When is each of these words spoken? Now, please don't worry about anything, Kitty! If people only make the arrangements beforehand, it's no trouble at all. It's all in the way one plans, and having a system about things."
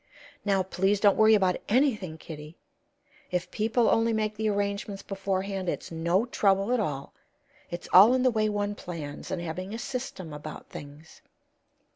Now, 0.43 0.63
please 0.63 0.99
don't 0.99 1.15
worry 1.15 1.35
about 1.35 1.57
anything, 1.69 2.17
Kitty! 2.17 2.57
If 3.29 3.51
people 3.51 3.87
only 3.87 4.13
make 4.13 4.35
the 4.35 4.49
arrangements 4.49 5.03
beforehand, 5.03 5.69
it's 5.69 5.91
no 5.91 6.25
trouble 6.25 6.71
at 6.73 6.79
all. 6.79 7.13
It's 7.69 7.87
all 7.93 8.15
in 8.15 8.23
the 8.23 8.31
way 8.31 8.49
one 8.49 8.73
plans, 8.73 9.29
and 9.29 9.39
having 9.43 9.75
a 9.75 9.77
system 9.77 10.33
about 10.33 10.69
things." 10.69 11.21